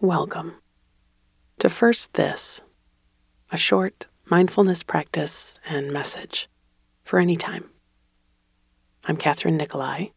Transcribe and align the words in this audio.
welcome 0.00 0.54
to 1.58 1.68
First 1.68 2.14
This, 2.14 2.60
a 3.50 3.56
short 3.56 4.06
mindfulness 4.30 4.84
practice 4.84 5.58
and 5.68 5.92
message 5.92 6.48
for 7.02 7.18
any 7.18 7.34
time. 7.34 7.68
I'm 9.06 9.16
Katherine 9.16 9.56
Nicolai. 9.56 10.10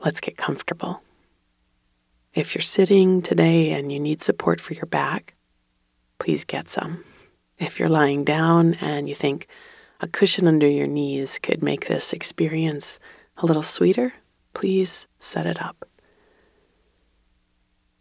Let's 0.00 0.18
get 0.18 0.36
comfortable. 0.36 1.00
If 2.34 2.56
you're 2.56 2.62
sitting 2.62 3.22
today 3.22 3.70
and 3.70 3.92
you 3.92 4.00
need 4.00 4.20
support 4.20 4.60
for 4.60 4.74
your 4.74 4.86
back, 4.86 5.36
please 6.18 6.44
get 6.44 6.68
some. 6.68 7.04
If 7.58 7.78
you're 7.78 7.88
lying 7.88 8.24
down 8.24 8.74
and 8.80 9.08
you 9.08 9.14
think 9.14 9.46
a 10.00 10.08
cushion 10.08 10.48
under 10.48 10.66
your 10.66 10.88
knees 10.88 11.38
could 11.38 11.62
make 11.62 11.86
this 11.86 12.12
experience 12.12 12.98
a 13.36 13.46
little 13.46 13.62
sweeter, 13.62 14.12
please 14.54 15.06
set 15.20 15.46
it 15.46 15.62
up. 15.62 15.88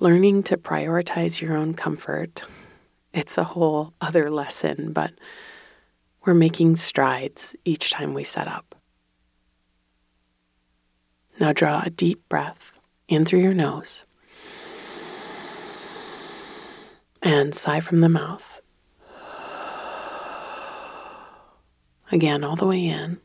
Learning 0.00 0.44
to 0.44 0.56
prioritize 0.56 1.40
your 1.40 1.56
own 1.56 1.74
comfort, 1.74 2.42
it's 3.12 3.36
a 3.36 3.42
whole 3.42 3.92
other 4.00 4.30
lesson, 4.30 4.92
but 4.92 5.12
we're 6.24 6.34
making 6.34 6.76
strides 6.76 7.56
each 7.64 7.90
time 7.90 8.14
we 8.14 8.22
set 8.22 8.46
up. 8.46 8.76
Now 11.40 11.52
draw 11.52 11.82
a 11.84 11.90
deep 11.90 12.28
breath 12.28 12.78
in 13.08 13.24
through 13.24 13.40
your 13.40 13.54
nose 13.54 14.04
and 17.20 17.52
sigh 17.52 17.80
from 17.80 18.00
the 18.00 18.08
mouth. 18.08 18.60
Again, 22.12 22.44
all 22.44 22.54
the 22.56 22.66
way 22.66 22.86
in. 22.86 23.18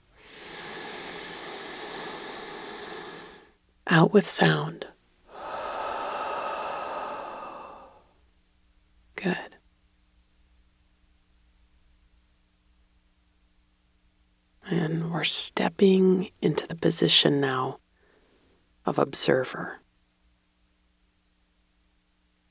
Out 3.87 4.11
with 4.11 4.27
sound. 4.27 4.87
Good. 9.23 9.55
And 14.69 15.13
we're 15.13 15.23
stepping 15.23 16.31
into 16.41 16.67
the 16.67 16.75
position 16.75 17.39
now 17.39 17.79
of 18.85 18.99
observer. 18.99 19.79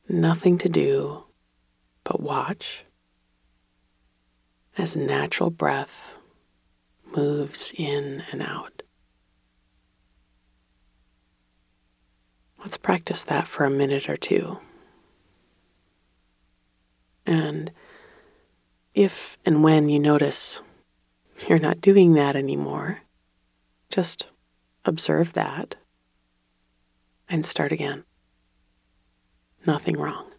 Nothing 0.08 0.56
to 0.58 0.70
do 0.70 1.24
but 2.04 2.20
watch 2.20 2.86
as 4.78 4.96
natural 4.96 5.50
breath 5.50 6.14
moves 7.14 7.70
in 7.76 8.22
and 8.32 8.40
out. 8.40 8.82
Let's 12.60 12.78
practice 12.78 13.24
that 13.24 13.46
for 13.46 13.64
a 13.66 13.70
minute 13.70 14.08
or 14.08 14.16
two. 14.16 14.58
And 17.26 17.70
if 18.94 19.38
and 19.44 19.62
when 19.62 19.88
you 19.88 19.98
notice 19.98 20.60
you're 21.48 21.58
not 21.58 21.80
doing 21.80 22.12
that 22.14 22.36
anymore, 22.36 23.00
just 23.90 24.28
observe 24.84 25.32
that 25.32 25.76
and 27.28 27.44
start 27.44 27.72
again. 27.72 28.04
Nothing 29.66 29.96
wrong. 29.96 30.31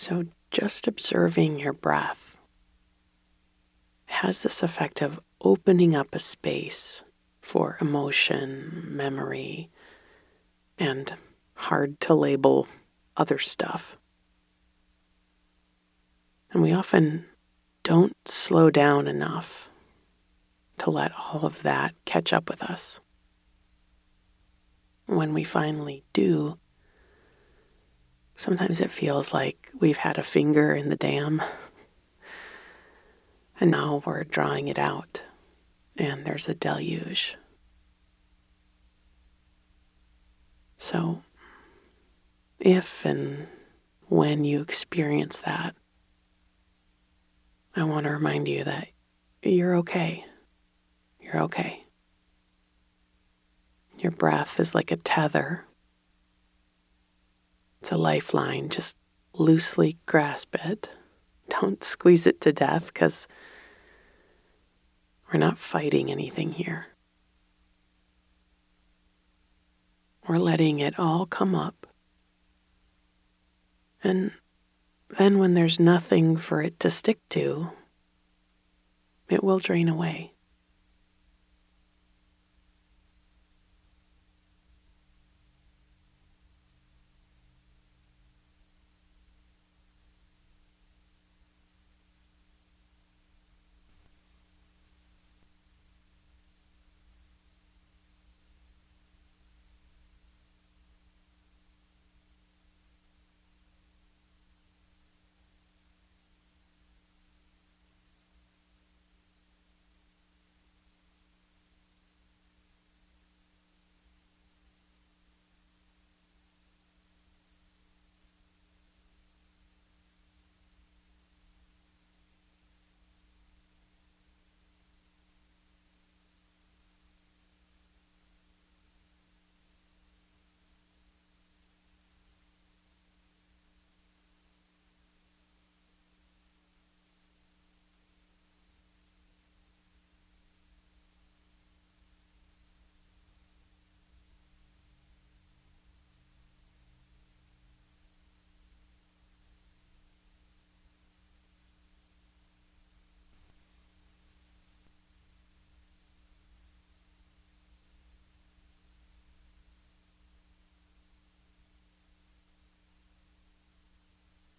So, 0.00 0.26
just 0.52 0.86
observing 0.86 1.58
your 1.58 1.72
breath 1.72 2.38
has 4.04 4.42
this 4.42 4.62
effect 4.62 5.02
of 5.02 5.18
opening 5.40 5.96
up 5.96 6.14
a 6.14 6.20
space 6.20 7.02
for 7.40 7.76
emotion, 7.80 8.84
memory, 8.84 9.70
and 10.78 11.12
hard 11.54 11.98
to 12.02 12.14
label 12.14 12.68
other 13.16 13.40
stuff. 13.40 13.98
And 16.52 16.62
we 16.62 16.72
often 16.72 17.24
don't 17.82 18.16
slow 18.24 18.70
down 18.70 19.08
enough 19.08 19.68
to 20.78 20.90
let 20.90 21.10
all 21.18 21.44
of 21.44 21.64
that 21.64 21.96
catch 22.04 22.32
up 22.32 22.48
with 22.48 22.62
us. 22.62 23.00
When 25.06 25.34
we 25.34 25.42
finally 25.42 26.04
do, 26.12 26.56
Sometimes 28.38 28.78
it 28.78 28.92
feels 28.92 29.34
like 29.34 29.72
we've 29.80 29.96
had 29.96 30.16
a 30.16 30.22
finger 30.22 30.72
in 30.72 30.90
the 30.90 30.96
dam 30.96 31.42
and 33.58 33.72
now 33.72 34.00
we're 34.06 34.22
drawing 34.22 34.68
it 34.68 34.78
out 34.78 35.24
and 35.96 36.24
there's 36.24 36.48
a 36.48 36.54
deluge. 36.54 37.36
So, 40.76 41.22
if 42.60 43.04
and 43.04 43.48
when 44.06 44.44
you 44.44 44.60
experience 44.60 45.40
that, 45.40 45.74
I 47.74 47.82
want 47.82 48.04
to 48.04 48.12
remind 48.12 48.46
you 48.46 48.62
that 48.62 48.86
you're 49.42 49.74
okay. 49.78 50.24
You're 51.20 51.42
okay. 51.42 51.86
Your 53.98 54.12
breath 54.12 54.60
is 54.60 54.76
like 54.76 54.92
a 54.92 54.96
tether 54.96 55.64
it's 57.80 57.92
a 57.92 57.96
lifeline. 57.96 58.68
Just 58.68 58.96
loosely 59.32 59.98
grasp 60.06 60.54
it. 60.64 60.90
Don't 61.48 61.82
squeeze 61.82 62.26
it 62.26 62.40
to 62.42 62.52
death 62.52 62.92
because 62.92 63.28
we're 65.32 65.40
not 65.40 65.58
fighting 65.58 66.10
anything 66.10 66.52
here. 66.52 66.86
We're 70.28 70.38
letting 70.38 70.80
it 70.80 70.98
all 70.98 71.24
come 71.26 71.54
up. 71.54 71.86
And 74.02 74.32
then, 75.18 75.38
when 75.38 75.54
there's 75.54 75.80
nothing 75.80 76.36
for 76.36 76.62
it 76.62 76.78
to 76.80 76.90
stick 76.90 77.18
to, 77.30 77.70
it 79.28 79.42
will 79.42 79.58
drain 79.58 79.88
away. 79.88 80.34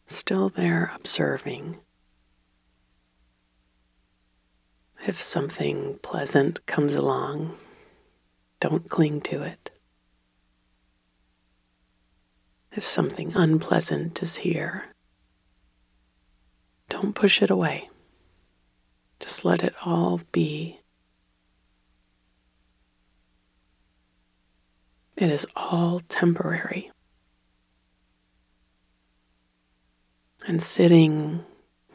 Still 0.09 0.49
there 0.49 0.91
observing. 0.95 1.77
If 5.07 5.21
something 5.21 5.99
pleasant 6.01 6.65
comes 6.65 6.95
along, 6.95 7.55
don't 8.59 8.89
cling 8.89 9.21
to 9.21 9.41
it. 9.43 9.71
If 12.71 12.83
something 12.83 13.33
unpleasant 13.35 14.21
is 14.21 14.37
here, 14.37 14.85
don't 16.89 17.13
push 17.13 17.41
it 17.41 17.49
away. 17.49 17.89
Just 19.19 19.45
let 19.45 19.63
it 19.63 19.73
all 19.85 20.21
be. 20.31 20.79
It 25.15 25.29
is 25.29 25.45
all 25.55 25.99
temporary. 26.01 26.91
And 30.49 30.63
sitting 30.63 31.45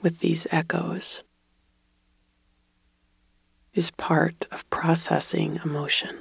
with 0.00 0.20
these 0.20 0.46
echoes 0.52 1.24
is 3.72 3.90
part 3.90 4.46
of 4.52 4.70
processing 4.70 5.58
emotion. 5.64 6.16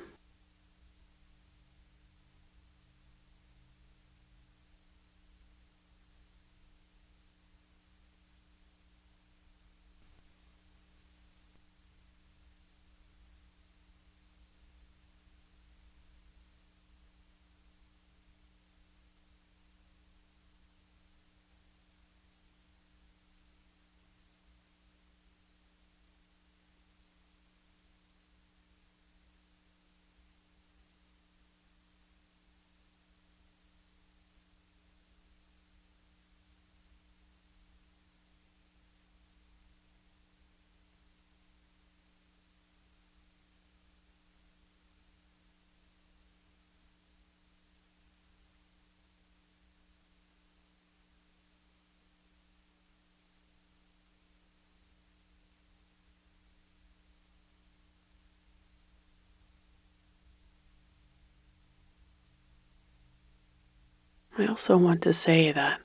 I 64.37 64.47
also 64.47 64.77
want 64.77 65.03
to 65.03 65.13
say 65.13 65.51
that 65.51 65.79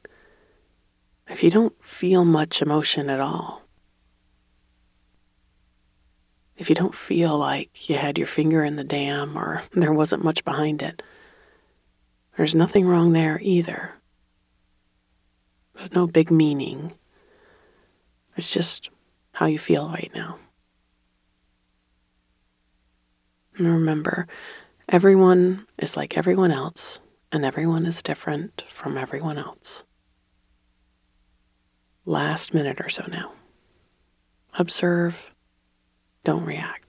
if 1.28 1.42
you 1.42 1.50
don't 1.50 1.74
feel 1.84 2.24
much 2.24 2.62
emotion 2.62 3.10
at 3.10 3.20
all, 3.20 3.62
if 6.56 6.68
you 6.68 6.74
don't 6.74 6.94
feel 6.94 7.36
like 7.36 7.88
you 7.88 7.96
had 7.96 8.16
your 8.16 8.26
finger 8.26 8.64
in 8.64 8.76
the 8.76 8.84
dam 8.84 9.36
or 9.36 9.62
there 9.72 9.92
wasn't 9.92 10.24
much 10.24 10.44
behind 10.44 10.82
it, 10.82 11.02
there's 12.36 12.54
nothing 12.54 12.86
wrong 12.86 13.12
there 13.12 13.38
either. 13.42 13.94
There's 15.74 15.92
no 15.92 16.06
big 16.06 16.30
meaning. 16.30 16.94
It's 18.36 18.50
just 18.50 18.90
how 19.32 19.46
you 19.46 19.58
feel 19.58 19.88
right 19.88 20.10
now. 20.14 20.38
And 23.56 23.66
remember, 23.66 24.26
everyone 24.88 25.66
is 25.78 25.96
like 25.96 26.16
everyone 26.16 26.50
else 26.50 27.00
and 27.30 27.44
everyone 27.44 27.86
is 27.86 28.02
different 28.02 28.64
from 28.68 28.96
everyone 28.96 29.38
else. 29.38 29.84
Last 32.04 32.54
minute 32.54 32.80
or 32.80 32.88
so 32.88 33.04
now. 33.06 33.32
Observe, 34.54 35.34
don't 36.24 36.44
react. 36.44 36.87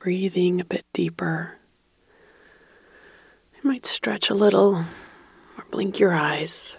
Breathing 0.00 0.62
a 0.62 0.64
bit 0.64 0.86
deeper. 0.94 1.58
You 3.54 3.68
might 3.68 3.84
stretch 3.84 4.30
a 4.30 4.34
little 4.34 4.76
or 4.76 5.64
blink 5.70 6.00
your 6.00 6.14
eyes. 6.14 6.78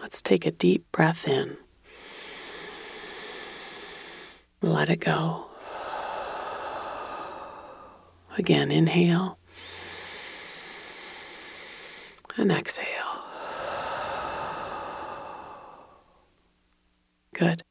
Let's 0.00 0.22
take 0.22 0.46
a 0.46 0.52
deep 0.52 0.90
breath 0.92 1.26
in. 1.26 1.56
Let 4.62 4.90
it 4.90 5.00
go. 5.00 5.46
Again, 8.38 8.70
inhale 8.70 9.38
and 12.36 12.52
exhale. 12.52 12.86
Good. 17.34 17.64